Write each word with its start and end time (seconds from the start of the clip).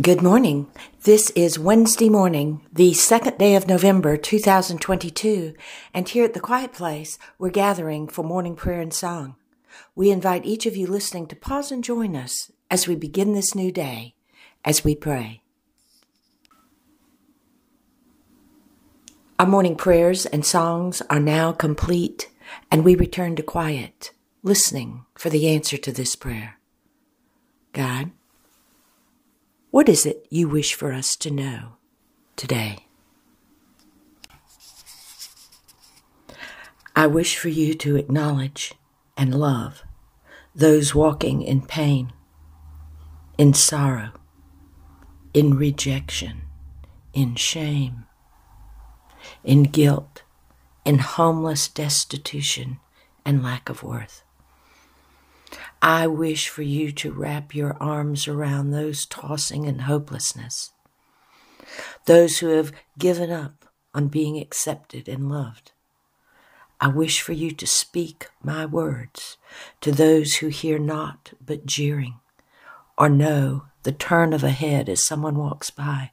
Good 0.00 0.22
morning. 0.22 0.68
This 1.02 1.28
is 1.32 1.58
Wednesday 1.58 2.08
morning, 2.08 2.62
the 2.72 2.94
second 2.94 3.36
day 3.36 3.56
of 3.56 3.68
November 3.68 4.16
2022, 4.16 5.52
and 5.92 6.08
here 6.08 6.24
at 6.24 6.32
the 6.32 6.40
Quiet 6.40 6.72
Place, 6.72 7.18
we're 7.38 7.50
gathering 7.50 8.08
for 8.08 8.24
morning 8.24 8.56
prayer 8.56 8.80
and 8.80 8.94
song. 8.94 9.36
We 9.94 10.10
invite 10.10 10.46
each 10.46 10.64
of 10.64 10.78
you 10.78 10.86
listening 10.86 11.26
to 11.26 11.36
pause 11.36 11.70
and 11.70 11.84
join 11.84 12.16
us 12.16 12.50
as 12.70 12.88
we 12.88 12.96
begin 12.96 13.34
this 13.34 13.54
new 13.54 13.70
day, 13.70 14.14
as 14.64 14.82
we 14.82 14.94
pray. 14.94 15.42
Our 19.38 19.46
morning 19.46 19.76
prayers 19.76 20.24
and 20.24 20.46
songs 20.46 21.02
are 21.10 21.20
now 21.20 21.52
complete, 21.52 22.30
and 22.70 22.82
we 22.82 22.94
return 22.94 23.36
to 23.36 23.42
quiet, 23.42 24.12
listening 24.42 25.04
for 25.18 25.28
the 25.28 25.48
answer 25.48 25.76
to 25.76 25.92
this 25.92 26.16
prayer. 26.16 26.58
What 29.72 29.88
is 29.88 30.04
it 30.04 30.26
you 30.28 30.46
wish 30.46 30.74
for 30.74 30.92
us 30.92 31.16
to 31.16 31.30
know 31.30 31.76
today? 32.36 32.84
I 36.94 37.06
wish 37.06 37.38
for 37.38 37.48
you 37.48 37.72
to 37.76 37.96
acknowledge 37.96 38.74
and 39.16 39.34
love 39.34 39.82
those 40.54 40.94
walking 40.94 41.40
in 41.40 41.62
pain, 41.62 42.12
in 43.38 43.54
sorrow, 43.54 44.10
in 45.32 45.56
rejection, 45.56 46.42
in 47.14 47.34
shame, 47.36 48.04
in 49.42 49.62
guilt, 49.62 50.22
in 50.84 50.98
homeless 50.98 51.66
destitution 51.66 52.78
and 53.24 53.42
lack 53.42 53.70
of 53.70 53.82
worth. 53.82 54.22
I 55.84 56.06
wish 56.06 56.48
for 56.48 56.62
you 56.62 56.92
to 56.92 57.10
wrap 57.10 57.56
your 57.56 57.76
arms 57.80 58.28
around 58.28 58.70
those 58.70 59.04
tossing 59.04 59.64
in 59.64 59.80
hopelessness, 59.80 60.70
those 62.04 62.38
who 62.38 62.50
have 62.50 62.70
given 62.96 63.32
up 63.32 63.64
on 63.92 64.06
being 64.06 64.38
accepted 64.38 65.08
and 65.08 65.28
loved. 65.28 65.72
I 66.80 66.86
wish 66.86 67.20
for 67.20 67.32
you 67.32 67.50
to 67.50 67.66
speak 67.66 68.28
my 68.44 68.64
words 68.64 69.38
to 69.80 69.90
those 69.90 70.36
who 70.36 70.48
hear 70.48 70.78
not 70.78 71.32
but 71.44 71.66
jeering, 71.66 72.20
or 72.96 73.08
know 73.08 73.64
the 73.82 73.90
turn 73.90 74.32
of 74.32 74.44
a 74.44 74.50
head 74.50 74.88
as 74.88 75.04
someone 75.04 75.34
walks 75.34 75.70
by, 75.70 76.12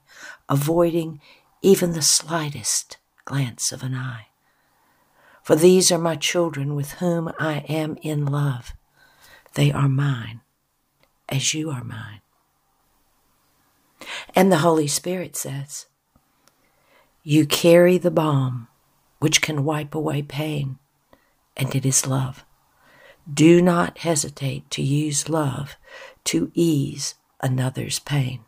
avoiding 0.50 1.22
even 1.62 1.92
the 1.92 2.02
slightest 2.02 2.98
glance 3.26 3.72
of 3.72 3.84
an 3.84 3.94
eye. 3.94 4.30
For 5.44 5.56
these 5.56 5.92
are 5.92 6.00
my 6.00 6.16
children 6.16 6.74
with 6.74 6.94
whom 6.94 7.32
I 7.38 7.60
am 7.70 8.00
in 8.02 8.26
love 8.26 8.74
they 9.54 9.72
are 9.72 9.90
mine, 9.90 10.42
as 11.28 11.54
you 11.54 11.70
are 11.70 11.84
mine. 11.84 12.22
And 14.36 14.52
the 14.52 14.60
Holy 14.60 14.88
Spirit 14.88 15.36
says, 15.36 15.88
You 17.24 17.46
carry 17.46 17.98
the 17.98 18.12
balm 18.12 18.68
which 19.20 19.42
can 19.42 19.66
wipe 19.66 19.94
away 19.94 20.22
pain, 20.22 20.80
and 21.58 21.74
it 21.76 21.86
is 21.86 22.08
love. 22.08 22.46
Do 23.32 23.62
not 23.62 24.00
hesitate 24.00 24.70
to 24.72 24.82
use 24.82 25.30
love 25.30 25.76
to 26.26 26.52
ease 26.54 27.16
another's 27.42 28.00
pain. 28.00 28.46